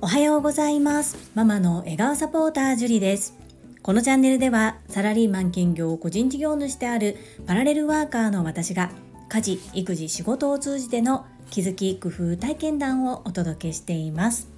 [0.00, 1.16] おはようございます。
[1.34, 3.36] ママの笑顔サポータージュリです。
[3.82, 8.90] このチャンネルではサラリーマン兼業個人事業主であるパラレルワーカーの私が
[9.28, 14.48] 家事育児仕事を通じての気づき工夫体験談をお届けしています。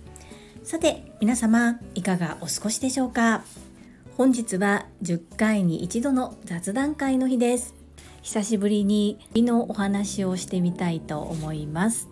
[0.64, 3.44] さて皆様いかがお過ごしでしょうか？
[4.16, 7.81] 本日は10回に一度の雑談会の日です。
[8.22, 12.08] 久しぶりに美のお話をしてみたいと思います。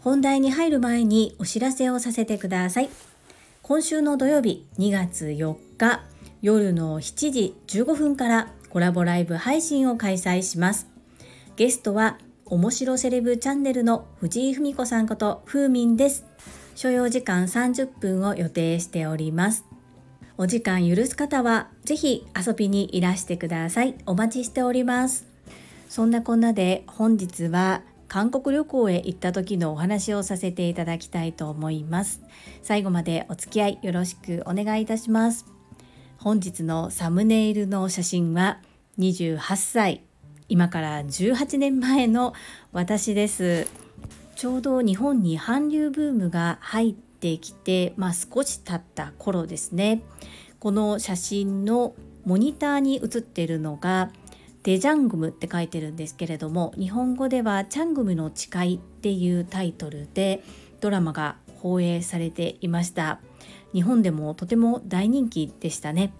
[0.00, 2.88] 本題に入る前にお知らせをさせてください。
[3.62, 6.04] 今週の土曜日2月4日
[6.40, 10.86] 夜の7時15分からコラボライブ配信を開催します。
[11.56, 16.24] ゲストは面白セレブチャンネルの藤井文子さんことふうみんです。
[16.76, 19.64] 所要時間30分を予定しております。
[20.38, 23.94] お時間許す方はぜひ遊びにいらしてください。
[24.04, 25.24] お待ちしております。
[25.88, 32.20] そんなこんなで本日は韓国旅行へ行った時のお話をさせていただきたいと思います。
[32.62, 35.46] 最後までお付き合いよろしくお願いいたします。
[36.18, 38.58] 本日のサムネイルの写真は
[38.98, 40.02] 28歳
[40.50, 42.34] 今から18年前の
[42.72, 43.66] 私です。
[44.34, 50.02] ちょうど日本に韓流ブームが入っててきて、まあ、少し経った頃ですね。
[50.60, 54.10] この写真のモニターに写っているのが
[54.62, 60.42] デジャングムって書いてるんですけれども日本語ではチャングムの誓いっていうタイトルで
[60.80, 63.20] ドラマが放映されていました。
[63.72, 66.12] 日本でもとても大人気でしたね。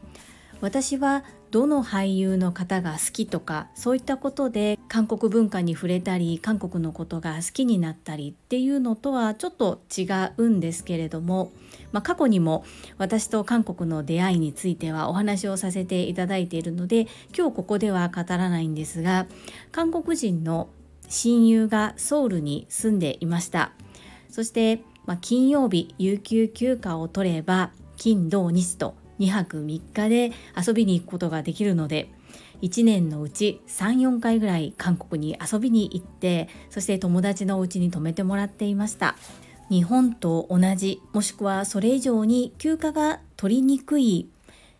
[0.60, 11.52] 私はどの俳優の方が好きとかそういったことで韓国文化に触れたり韓国のことが好きになったりっていうのとはちょっと違うんですけれども、
[11.92, 12.64] まあ、過去にも
[12.98, 19.26] 私と韓国の出会いについてはお話をさせていただいているので今日ここでは語らないんですが
[19.72, 20.68] 韓国人の
[21.08, 23.72] 親友がソウルに住んでいました。
[24.28, 32.10] そして、まあ、金曜日有給休暇を取れば金土日と2泊3日で遊びに行くことができるので
[32.62, 39.16] 1年のうち34回ぐらい韓国に遊びに行ってそして友達のお家に泊めてもらっていました。
[39.68, 44.28] 日本と同じもしくはそれ以上に休暇が取りにくい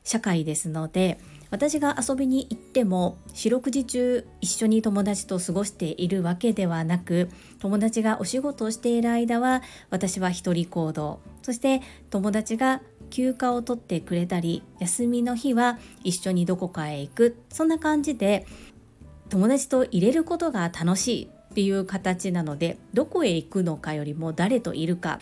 [0.05, 1.19] 社会ですので
[1.51, 11.21] 私が遊びに行っても四六時中一緒に友達と過ごしているわけではなく友達がお仕事をしている間は私は一人行動。
[11.43, 11.81] そして
[12.11, 12.83] 友達が
[13.17, 17.37] 休暇を取ってくれたり休みの日は一緒にどこかへ行く。
[17.49, 18.47] そんな感じで
[19.31, 25.19] 友達と入れることが楽しいっていう形なのでどこへ行くのかよりも誰といるか。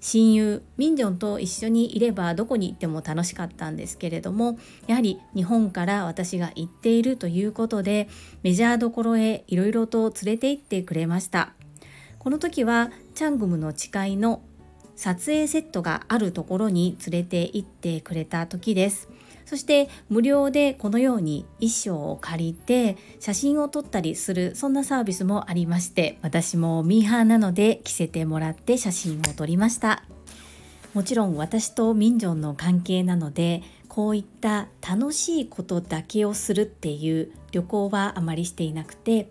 [0.00, 8.08] 親友ミンジョンと一緒にいればどこに行っても楽しかったんですけれどもやはり日本から私が行っているということで
[8.44, 11.54] メジャーどころへいろいろと連れて行ってくれました。
[12.18, 14.42] この時はチャングムの誓いの
[14.98, 19.08] 撮影セットがあるところに連れて行ってくれた時です。
[19.46, 30.02] そして無料でこのように衣装を借りて写真を撮ったりするそんなサービスもありまして私もミーハーなので着せてもらって写真を撮りました。
[30.92, 39.30] もちろん私とミンジョンの関係なのでこういった楽しいことだけをするっていう旅行はあまりしていなくて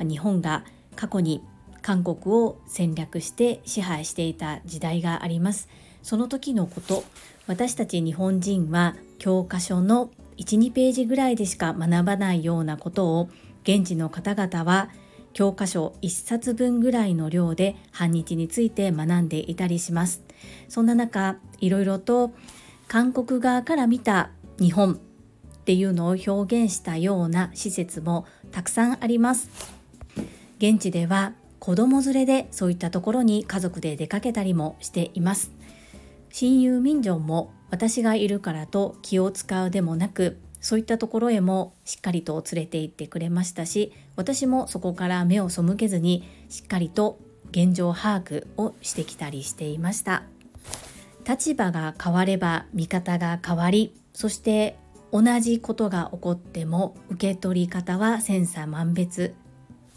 [0.00, 0.64] 日本が
[0.96, 1.42] 過去に
[1.86, 5.68] 韓国を戦略して支配していた時代があります。
[6.02, 7.04] その時のこと
[7.46, 13.30] 私たち日本人は教科書の12ページぐらいでしか学ばないようなことを
[13.62, 14.90] 現地の方々は
[15.32, 20.24] 教科書1冊分ぐらいの量で反日について学んでいたりします。
[20.68, 22.32] そんな中いろいろと
[22.88, 24.96] 韓国側から見た日本っ
[25.64, 29.48] ていうのを表現したような施設もたくさんあります。
[30.58, 31.34] 現地では
[31.66, 35.50] 子供連れでそういったところに家族で出かけたりもしています。
[36.30, 47.18] 親友民情も私がいるからと気を使うでもなくそういったところへもしっかりと連れて行ってくれましたし私もそこから目を背けずにしっかりと
[47.50, 50.22] 現状把握をしてきたりしていました。
[51.28, 54.78] 立場が変われば見方が変わりそして
[55.10, 59.34] 同じことが起こっても受け取り方は千差万別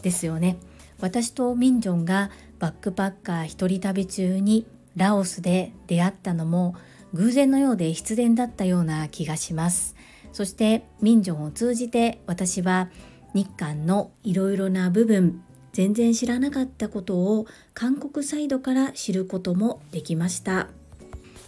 [0.02, 0.58] ですよね。
[1.00, 4.66] 私とミンジョンがバックパッカー一人旅中に
[4.96, 6.74] ラオスで出会ったのも
[7.14, 9.96] 偶然のようで必然だったような気がします。
[10.32, 12.88] そしてミンジョンを通じて私は
[13.34, 15.42] 日韓のいろいろな部分
[15.72, 20.68] 全然知らなかったことを韓国サイドから知ることもできました。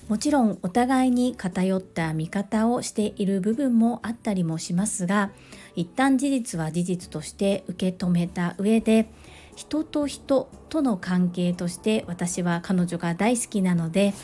[0.09, 5.31] もちろんお互いに偏った見方をしている部分もあったりもしますが
[5.77, 9.09] 一旦事実は事実として受け止めた上で
[9.55, 14.15] 人と人との関係として私は彼女が大好きなので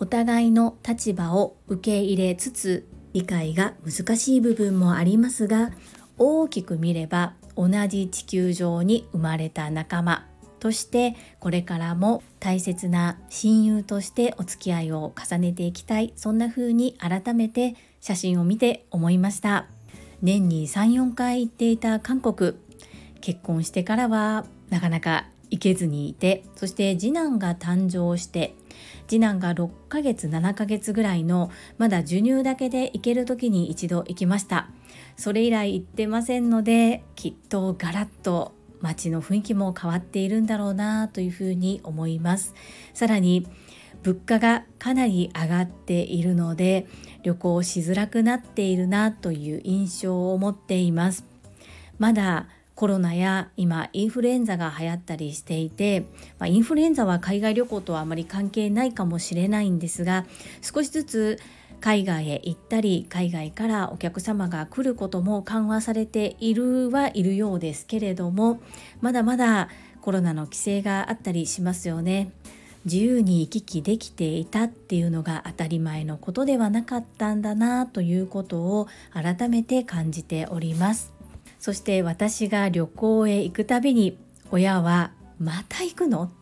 [0.00, 5.70] お互いの立場を受け入れつつ理解が難しい部分もありますが
[6.18, 10.26] 大きく見れば同じ地球上に生まれた仲間
[10.62, 16.12] としてこれからも大切な親友としてお付き合いを重ねていきたい。
[16.14, 19.66] そんな風に改めて写真を見て思いました。
[20.22, 22.54] 年に34回行っていた韓国。
[23.22, 28.54] 結婚してからはなかなか行けずにいてそして次男が誕生して
[29.06, 34.68] 次男が6ヶ月7ヶ月ぐらいのまだ授乳だけで行ける時に一度行きました。
[35.16, 42.54] それ以来行ってませんのできっとガラッと街の雰囲気も変わっているんだろうなというふうに思います。
[42.94, 43.46] さらに
[44.02, 46.86] 物価がかなり上がっているので
[47.22, 51.24] 旅行しづらくなっているなという印象を持っています。
[51.98, 56.06] まだコロナや今インフルエンザが流行ったりしていて、
[56.38, 60.24] まあ、インフルエンザは海外旅行とはあまり関係ないかもしれないんですが
[60.62, 61.38] 少しずつ
[61.80, 68.60] 海外へ行ったり海外からお客様が来ることも緩和されているはいるようですけれども
[69.00, 69.68] まだまだ
[70.00, 72.32] コロナの規制があったりしますよね。
[72.84, 81.12] 自由に行き来できていたっていうのが当たり前のことではなかったんだなということを改めて感じております
[81.62, 84.18] そして私が旅行へ行くたびに
[84.50, 86.32] 親は「また行くの？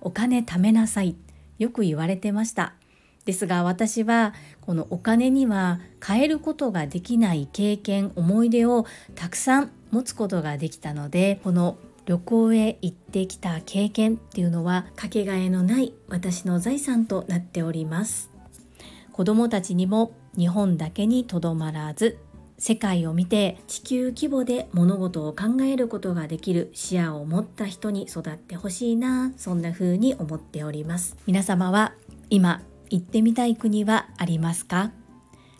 [0.00, 1.14] お金貯めなさい」
[1.60, 2.74] よく言われてました。
[3.24, 8.84] ですが私はこのお金には変えることができない経験思い出を
[9.14, 18.28] たくさん持つことができたのでこの旅行へ行ってきた経験っていうのはかけがえのない私の財産となっております。
[19.12, 22.18] 子どもたちにも日本だけにとどまらず
[22.56, 31.16] 世界を見て地球規模で物事を考えることができる視野を持った人に育ってほしいなそんな風に思っております。
[31.26, 31.94] 皆様は
[32.30, 34.92] 今行ってみたい国はありますか？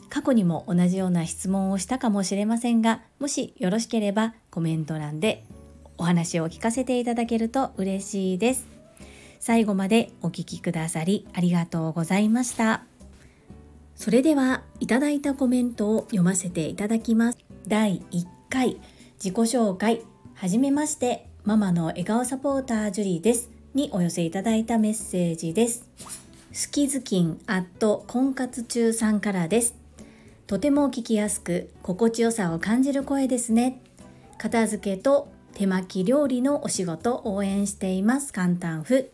[0.08, 5.44] 過去にも同じような質問をしたかもしれませんがもしよろしければコメント欄で
[5.98, 8.66] お話を聞かせていただけると嬉しいです。
[9.40, 12.84] 最後までお聞きくださりありがとうございました。
[13.96, 18.80] それではいただいたコメントを読ませていただきます第1回
[19.22, 20.02] 自己紹介
[20.34, 25.88] はじめましてママの笑顔サポータージュリーですにお寄せいただいたメッセージです
[26.54, 29.74] 好きずきんアット婚活中さんからです。
[30.46, 33.82] とても聞きやすく心地よさを感じる声ですね。
[34.38, 38.32] 片付けと手巻き料理のお仕事応援しています。
[38.32, 39.02] 簡単風。
[39.02, 39.08] 好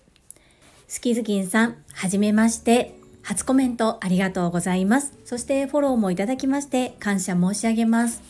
[1.00, 2.99] きずきんさん、はじめまして。
[3.22, 5.12] 初コメントありがとうございます。
[5.24, 8.22] そしてフォローもいただきまして感謝申し上げます。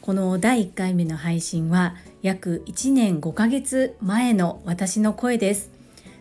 [0.00, 5.78] この第1回目の配信は約1年5ヶ月前の私の声です。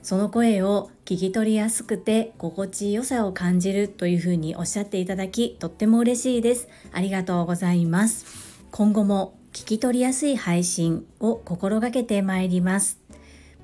[0.08, 8.26] その声を聞き取りやすくて心地よさを感じるというふうにおっしゃっていただきとっても嬉しいですありがとうございます
[8.72, 13.00] 今後も聞き取りやすい配信を心がけてまいります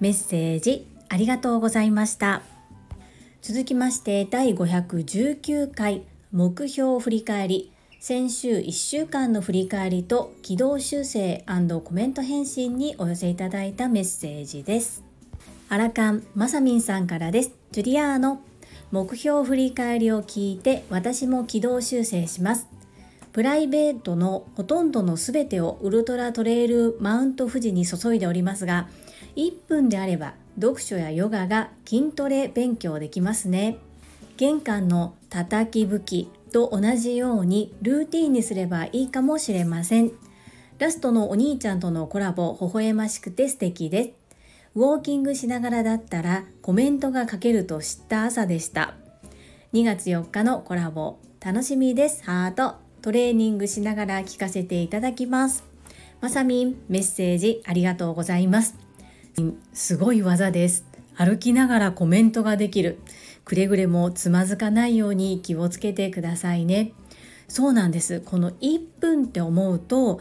[0.01, 2.41] メッセージありがとうございました
[3.43, 11.43] 続きまして第519回目標振り返り先週1週間の振り返りと軌道修正
[11.83, 15.03] コメント返信にお寄せいただいたメッセージです
[15.67, 17.51] アラカンマサミンさんからです。
[17.71, 18.39] ジュリアーノ、
[18.91, 22.67] 目標振り返りを聞いて私も軌道修正します。
[23.33, 28.87] プライベートのほとんどの全てをウルトラトレイルマウント富士に注いでおりますが、
[29.35, 33.77] 1分であれば読書やヨガが筋トレ勉強できますね。
[34.37, 40.11] 玄関の叩き武器と同じようにルーティンにすればいいかもしれません。
[40.79, 44.09] ラストのお兄ちゃんとのコラボ、微笑ましくて素敵です。
[44.75, 48.95] ウォーキングしながらだったらコメントが書けると知った朝でした。
[49.73, 52.23] 2月4日のコラボ楽しみです。
[52.23, 52.75] ハート。
[53.01, 55.65] トレーニングしながら聞かせていただきます。
[56.21, 58.75] まさみん、メッセージありがとうございます。
[59.73, 60.85] すごい技です。
[61.15, 62.99] 歩きながらコメントができる。
[63.45, 66.93] くれぐれもつまずかないように気をつけてくださいね。
[67.47, 68.21] そうなんです。
[68.21, 70.19] この1分って思うと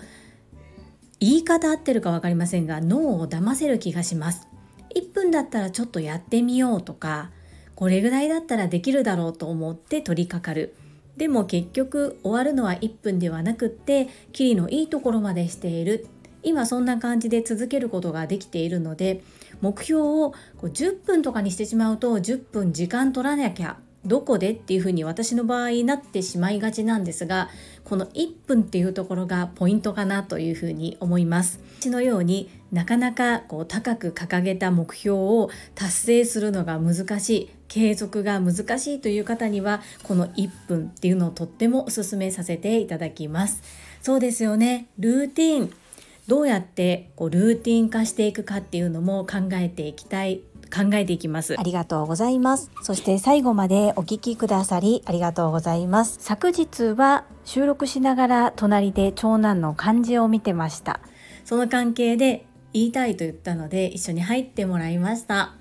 [1.22, 4.48] 言い方合ってるか分かりませんが脳を騙せる気がします
[4.96, 7.30] 1分だったらちょっとやってみようとか
[7.76, 10.74] これぐらいだったらできるだろうと思って取り掛かる
[11.16, 16.08] でも結局終わるのは1分ではなくってキリのいいところまでしている
[16.42, 19.22] 今そんな感じで続けることができているので
[19.60, 27.50] 目標をこう10分とかにしてしまうと10分時間取らなきゃどこでっていうふうに私の場合なってしまいがちなんですが
[27.84, 31.60] この1分っていうところがポイントかなというふうに思います。
[31.78, 43.62] 私のようになかなかこう高く掲げた目標を達成するのが難しい継続が難しいという方にはこの1分っていうのをとってもおすすめさせていただきます。
[44.00, 44.88] そうですよね。
[44.98, 45.81] ルーティン。
[46.28, 51.54] どうやってこうルーティン化していくかっていうのも考えていきたい考えていきます。
[51.58, 52.70] ありがとうございます。
[52.82, 56.16] そして最後までお聞きくださりありがとうございます。
[56.20, 61.00] 昨日は収録しながら隣で長男の漢字を見てました。
[61.44, 65.54] その関係で言いたいと言ったので一緒に入ってもらいました。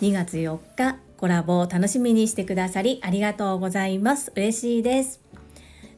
[0.00, 4.32] 2月4日コラボを楽しみにしてくださりありがとうございます。
[4.34, 5.20] 嬉しいです。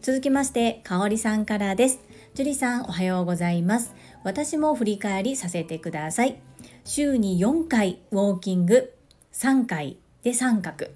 [0.02, 2.00] 続きましてかおりさんからです
[2.34, 3.94] 樹里さんおはようございます。
[4.24, 6.40] 私も振り返りさせてください。
[6.82, 8.94] 週に4回ウォーキング。
[9.34, 10.86] 3回で三角。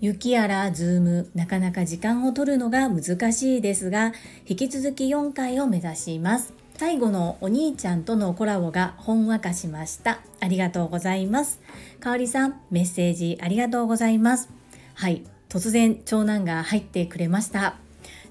[0.00, 1.28] 雪やらズーム。
[1.34, 4.12] なかなか時間を取るのが難しいですが
[4.46, 6.54] 引き続き4回を目指します。
[6.76, 10.20] 最後のお兄ちゃんとのコラボがほんわかしました。
[10.38, 11.60] ありがとうございます。
[11.98, 14.48] かおりさんメッセージありがとうございます。
[14.94, 15.24] はい。
[15.48, 17.74] 突然長男が入ってくれました。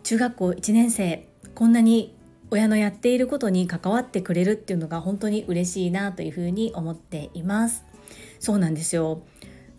[0.03, 1.27] 中学校1年生。
[1.53, 2.15] こんなに
[2.51, 7.83] 親のやっていることに関わってくれるっていうのが本当に嬉しいなというふうに思っています。
[8.39, 9.21] そうなんですよ。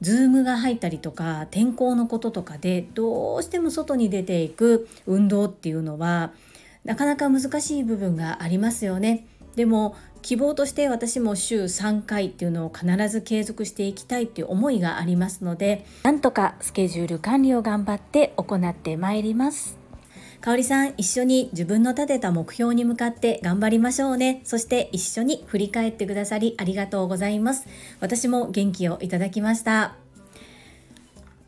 [0.00, 6.32] ズームが入ったりとか天候のこととかでどうしても外に出ていく運動っていうのは
[6.84, 9.26] なかなか難しい部分がありますよね。
[9.56, 19.79] でも希望として私も週3回っていうのを必ず継続していきたいっていう思いがありますのでなんとかスケジュール管理を頑張って行ってまいります。
[20.40, 24.40] かおりさん、一緒に自分の立てた目標に向かって頑張りましょうね。
[24.44, 27.66] そして一緒に振り返ってくださりありがとうございます。
[28.00, 29.97] 私も元気をいただきました。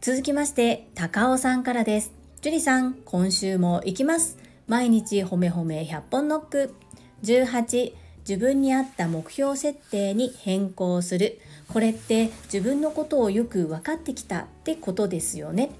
[0.03, 2.13] 続きまして、高尾さんからです。
[2.43, 4.37] 樹里さん、今週も行きます。
[4.69, 6.75] 毎日ほめほめ100本ノック。
[7.23, 7.95] 18、
[8.29, 11.41] 自分に合った目標設定に変更する。
[11.73, 15.71] これって自分のことをよく分かってきたってことですよね。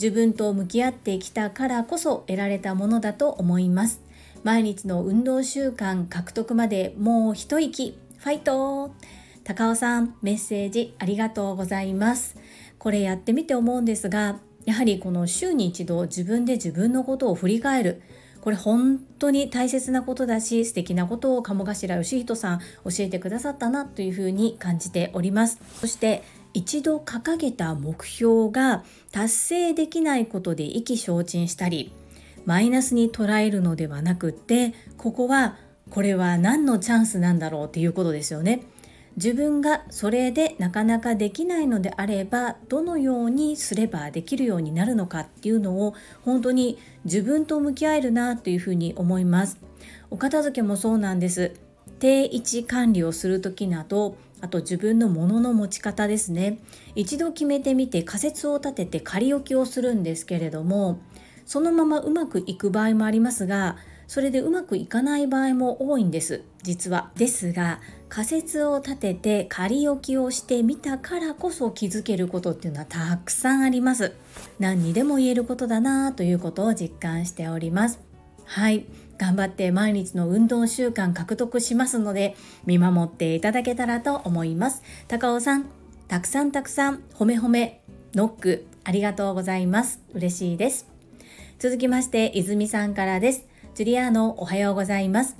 [0.00, 4.00] 自分と向き合ってきたからこそ得られたものだと思います。
[4.44, 7.98] 毎日の運動習慣獲得までもう一息。
[8.18, 8.94] ファイト
[9.42, 12.36] 高尾さんメッセージありがとうございます。
[12.78, 18.02] これやってみて思うんですがやはりこの週に一度自分で自分のことを振り返る。
[18.40, 22.64] これ本当に大切なことだし素敵なことを鴨頭義人さん教
[23.00, 25.58] えてくださったなというふうに感じております。
[25.80, 26.22] そして
[26.58, 31.92] 一度掲げた目標が達成できないことで意気消沈したり
[32.46, 35.56] マイナスに捉えるのではなくってここは
[35.88, 38.62] これは何のチャンスなんだろうっていうことですよね。
[39.14, 49.58] 自分がそれでなかなかできないのであればどのようにすればできるようになるのかっていうのを本当に自分と向き合えるなというふうに思います。
[50.10, 51.67] お片付けもそうなんです。
[51.98, 56.60] 定位置管理をする時などあと自分の物の持ち方ですね。
[56.94, 61.00] 一度決めてみて仮説を立てて仮置きをするんですけれども
[61.44, 63.76] そのままうまくいく場合もありますが
[64.06, 66.42] それでうまくいかない場合も多いんです。
[66.62, 67.10] 実は。
[67.16, 74.14] ですが仮説を立てて仮置きをしてみたからこそ気づけることっていうのはたくさんあります。
[74.58, 78.00] 何にでも言えることだなということを実感しております。
[78.46, 78.86] はい。
[79.18, 84.82] 頑張って毎日の運動習慣獲得しますので見守っていただけたらと思います。
[85.08, 85.66] 高尾さん
[86.06, 87.82] たくさんたくさん褒め褒め
[88.14, 90.00] ノックありがとうございます。
[90.14, 90.86] 嬉しいです。
[91.58, 93.46] 続きまして泉さんからです。
[93.74, 95.36] ジュリアーノおはようございます。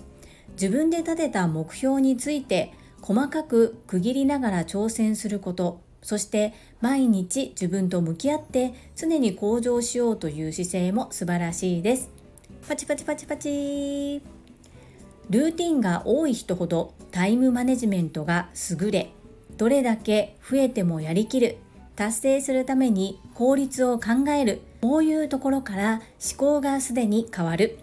[0.53, 12.18] 自分で立てた目標について細かく区切りながら挑戦することそして毎日自分と向き合って常に向上しようという姿勢も素晴らしいです。
[12.69, 14.21] パチパチパチパチ。
[15.31, 19.11] ルーティンが多い人ほどタイムマネジメントが優れ。
[19.57, 21.57] どれだけ増えてもやりきる。
[21.97, 24.61] 達成するために効率を考える。
[24.83, 27.79] こういうところから思考がすでに変わる。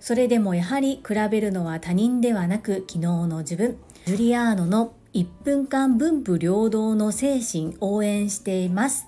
[0.00, 3.78] それでもやはり比べるのは他人ではなく昨日の自分。
[4.06, 9.06] ジュリアーノの1分間分布両道の精神応援しています。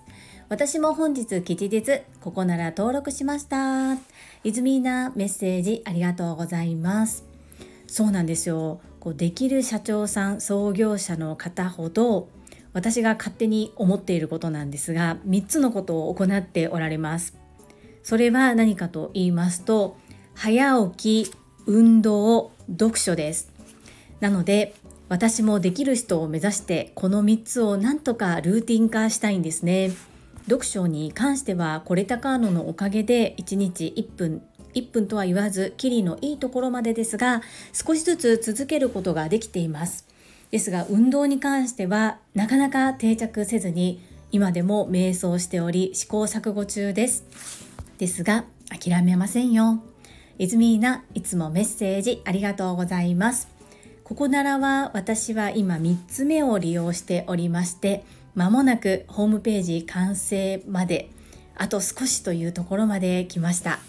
[0.49, 3.95] 私も本日吉日ここなら登録しました。
[4.45, 7.25] イズミーナメッセージありがとうございます。
[7.89, 8.81] そうなんですよ。
[9.01, 12.29] こうできる社長さん創業者の方ほど
[12.73, 17.37] 私が勝手に思っていることなんですが3つのことを行っておられます。
[18.05, 19.97] それは何かと言いますと
[20.37, 21.35] 早起き
[21.67, 23.53] 運動読書です。
[24.21, 24.77] なので
[25.09, 29.91] 私もできる人を目指してこの3つをなんとかルーティン化したいんですね。
[30.47, 34.43] 読書に関してはコレタカーノのおかげで1日1分
[34.75, 40.07] 1分とは言わずキリのいいところまでですが少しずつ続けることができています。
[40.51, 44.01] ですが運動に関してはなかなか定着せずに
[44.31, 47.25] 今でも瞑想しており試行錯誤中です。
[47.99, 49.83] ですが諦めませんよ。
[50.39, 53.49] イズミーナいつもメッセージありがとうございます。
[54.05, 58.05] ここならは私は今3つ目を利用しておりまして
[58.37, 61.09] まもなくホームページ完成まで
[61.57, 63.81] あと少しというところまで来ました。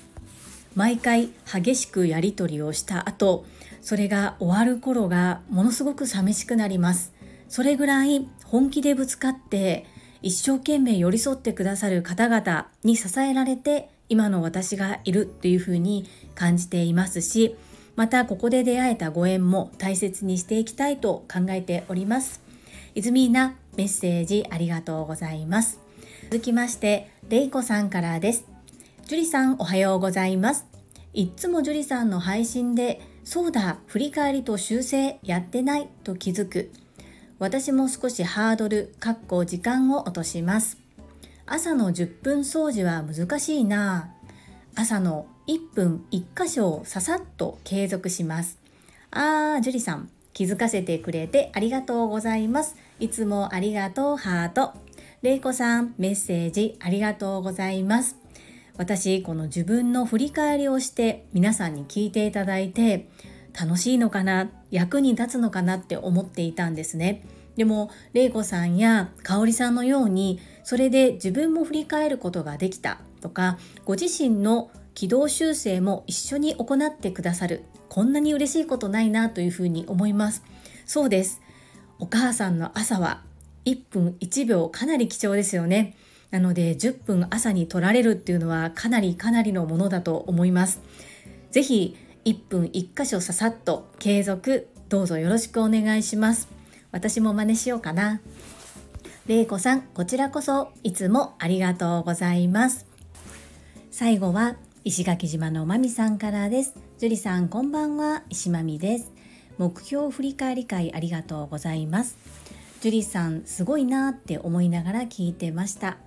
[0.73, 3.45] 毎回激しくやり取りをした後
[3.81, 7.13] それが終わる頃がものすごく寂しくなります。
[7.49, 9.85] それぐらい本気でぶつかって
[10.21, 17.55] 一生懸命寄り添ってくださる方々に支えられて今の私がいるというふうに感じていますし
[17.97, 22.41] またここで出会えたご縁も大切にしていきたいと考えております。
[22.95, 25.79] イズミーナメッセージありがとうございます。
[26.23, 28.45] 続きましてレイコさんからです。
[29.05, 30.65] ジュリさんおはようございます。
[31.13, 36.71] いつもジュリさんの配信でそうだ振り返りと修正やってないと気づく。
[37.39, 40.77] 私も少しハードルかっこ時間を落とします。
[41.45, 44.11] 朝の10分掃除は難しいな。
[44.75, 48.57] 朝の1分1箇所をささっと継続します。
[49.11, 50.09] あージュリさん。
[50.37, 54.71] 気づかせてくれてありがとうございますいつもありがとうハート。
[55.23, 58.17] れいこさん、メッセージありがとうございます。
[58.77, 63.09] 私、この自分の振り返りをして皆さんに聞いていただいて、
[63.59, 67.25] 楽しいのかな、役に立つのかなって思っていたんですね。
[67.55, 77.65] でも、れいこさんやかおりさんのように、それで自分も振り返ることができたとか、ご自身の軌道修正も一緒に行ってくださる。
[77.87, 80.41] こんなに嬉しいことないなというふうに思います。
[80.87, 81.39] そうです。
[81.99, 83.21] お母さんの朝は
[83.65, 85.95] 1分1秒かなり貴重ですよね。
[86.31, 90.81] なので10分朝に取られるっていうのはかなりかなりのものだと思います。
[91.51, 96.47] ぜひ1分1箇所ささっと継続どうぞよろしくお願いします。
[96.91, 98.19] 私も真似しようかな。
[99.27, 102.87] れいこさん、こちらこそいつもありがとうございます。
[103.91, 104.55] 最後は
[104.87, 106.73] 石垣島のまみさんからです。
[106.97, 108.23] 樹里さん、こんばんは。
[108.29, 109.11] 石まみです。
[109.57, 112.17] 目標振り返り会ありがとうございます
[112.79, 115.97] ジュリさんすごいなって思いながら聞いてました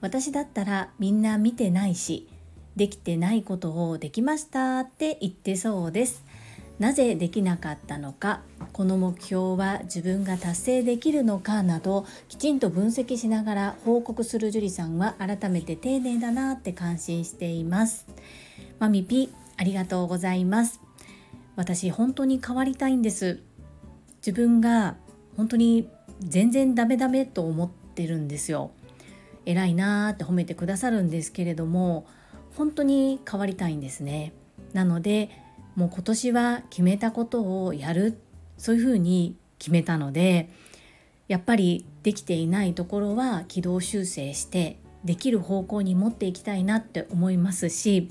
[0.00, 2.28] 私だったらみんな見てないし
[2.76, 6.24] できてないことをできましたって言ってそうです
[6.78, 18.06] なぜできなかったのかこの目標は自分が達成できるのかなどきちんと分析しながら報告する樹里さんは改めて丁寧だなって感心しています。
[18.78, 20.80] マミピありがとうございます。
[21.56, 23.40] 私本当に変わりたいんです。
[24.18, 24.96] 自分が
[25.36, 25.88] 本当に
[26.20, 28.70] 全然ダメダメと思ってるんですよ。
[29.44, 32.06] 偉いなーって褒めてくださるんですけれども
[32.54, 34.32] 本当に変わりたいんですね。
[34.72, 35.30] なので
[35.78, 38.18] もう今年は決めたことをやる
[38.56, 40.50] そういうふうに決めたので
[41.28, 48.10] やっぱりできていないところは軌道修正してできる方向に持っていきたいなって思いますし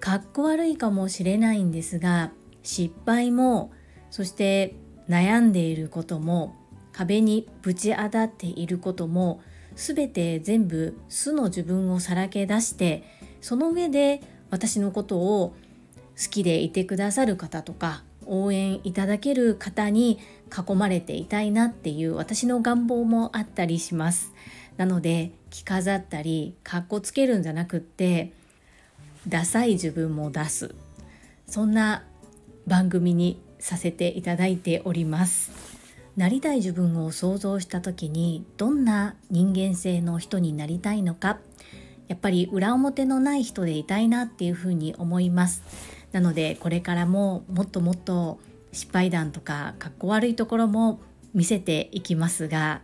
[0.00, 2.32] かっこ悪いかもしれないんですが
[2.64, 3.70] 失敗も
[4.10, 4.74] そして
[5.08, 6.56] 悩んでいることも
[6.90, 9.42] 壁にぶち当たっていることも
[9.76, 13.04] 全て全部素の自分をさらけ出して
[13.40, 15.54] その上で私のことを
[16.20, 20.18] 好きでいてくださる方とか応援いただける方に
[20.50, 24.32] 囲まれていたいなっていう私の願望もあったりします。
[24.76, 28.32] なので着飾ったりかっこつけるんじゃなくって
[29.28, 30.74] ダサい自分も出す。
[31.46, 32.04] そんな
[32.66, 35.50] 番組にさせていただいております。
[36.16, 41.38] なりたい自分を想像した時にどんな人間性の人になりたいのか。
[42.08, 45.62] やっぱり裏表のない人でいたいなっていうふうに思います。
[46.12, 48.40] なのでこれからももっともっと
[48.72, 51.00] 失敗談とかかっこ悪いところも
[51.34, 52.82] 見せていきますが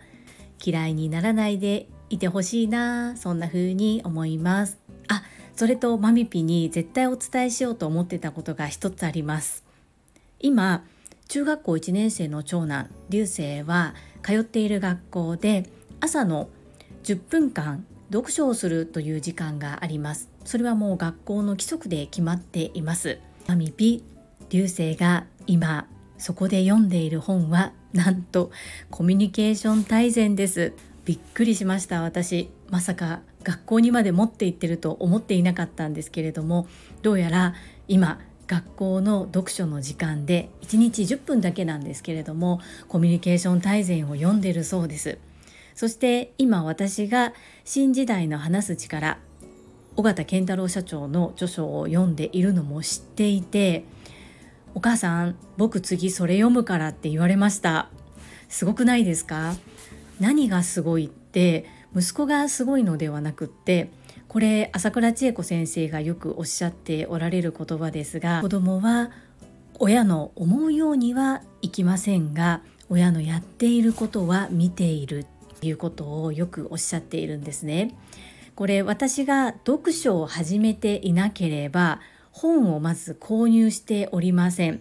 [0.64, 4.78] 嫌いにならないでいてほしいなそんな風に思います。
[5.08, 5.22] あ
[5.54, 9.64] それとマミピに絶対お伝えしようと思ってたことが一つあります。
[10.38, 10.84] 今
[11.28, 15.68] 中学校1年生の長男流星は通っている学校で
[16.00, 16.48] 朝の
[17.04, 20.35] 10分間読書をするという時間があります。
[20.46, 23.18] それはもう学校の規則で決まっています。
[23.48, 24.04] マミピ
[24.48, 25.86] 流星が今
[26.18, 28.50] そこで読んでいる本はなんと
[28.90, 30.72] コミュニケーション大全です。
[31.04, 32.48] びっくりしました私。
[32.70, 36.66] まさか学校にまで持って行ってると思っていなかったんですけれども
[37.02, 37.54] どうやら
[37.86, 45.18] 今学校の読書の時間で1日10分だけなんですけれどもコミュニケーション大全を読んでるそうです。
[45.74, 49.18] そして今私が新時代の話す力
[49.96, 53.84] 尾形健太郎社長の著書を読んでいるのも知っていて
[54.74, 57.88] お母さん僕次それ読むからって言われました
[58.48, 59.54] すごくないですか？
[60.20, 63.90] 何がすごいって息子がすごいのではなくって
[64.28, 69.10] これ朝倉千恵子先生がよくおっしゃっておられる言葉ですが子供は
[69.78, 75.26] 親の思うようにはいきませんが親のやっていることは見ている
[75.60, 77.94] ということをよくおっしゃっているんですね。
[78.56, 82.00] これ私が読書を始めていなければ
[82.32, 84.80] 本をまず購入しておりません。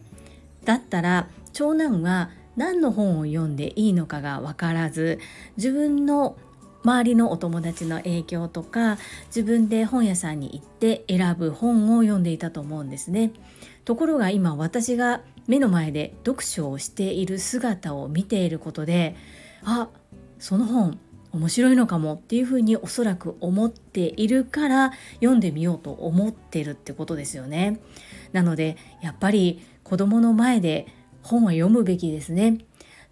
[0.63, 5.19] だったら長男は何の本を読んでいいのかが分からず
[5.57, 6.37] 自分の
[6.83, 13.31] 周りのお友達の影響とか自分で本屋さんに行って選ぶ本を読んでいたと思うんですね。
[13.83, 19.15] ところが今私が目の前で読書をしている姿を見ていることで
[19.63, 19.89] あ
[20.39, 20.99] その本
[21.35, 27.81] 面白いのかもっていうふうにおそらく思っているから読んでみようと思ってるってことですよね。
[28.31, 30.87] なのでやっぱり子供の前で
[31.23, 32.59] 本は読むべきですね。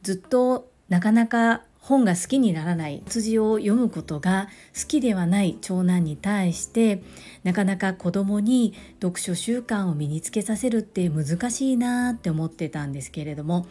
[0.03, 7.03] ずっとなかなか本が好きにならない辻を読むことが好きではない長男に対して
[7.43, 13.67] なかなか子供に読書習慣を身につけさせるって難しいなって思ってたんですけれども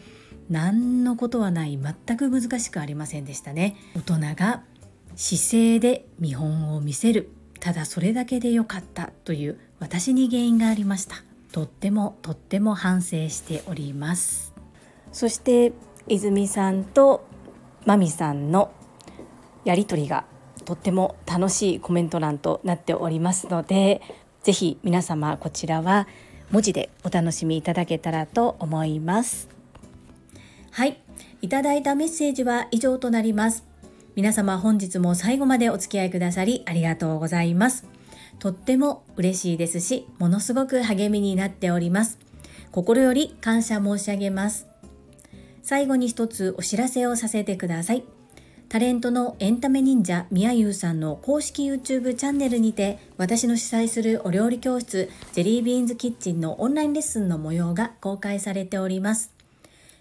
[0.49, 3.75] 何のことはない全く難しくありませんでしたね。
[3.95, 4.63] 大人が
[5.15, 7.29] 姿勢で見本を見せる。
[7.59, 11.15] ただそれだけでよかったという私に原因がありました。
[11.51, 14.53] とってもとっても反省しております。
[15.11, 15.73] そして
[16.07, 17.25] 泉さんと
[17.85, 18.71] マミさんの
[19.63, 20.25] やり取りが
[20.65, 24.01] とっても楽しいコメント欄となっておりますので
[24.41, 26.07] ぜひ皆様こちらは
[26.51, 29.62] 文字でお楽しみいただけたらと思います。
[30.73, 30.97] はい。
[31.43, 33.63] いただいたメッセージは以上となります。
[34.15, 37.85] 皆様本日も最後までお付き合いくださりありがとうございます。
[38.39, 42.17] とっても嬉しいですしものすごく励みになっております。
[42.71, 44.65] 心より感謝申し上げます。
[45.61, 48.03] 最後に一つお知らせをさせてください。
[48.67, 59.32] タレントのエンタメ忍者みやゆうさんの公式 YouTube チャンネルにて私の主催するお料理教室ジェリービーンズキッチンのオンラインレッスンの模様が公開されております。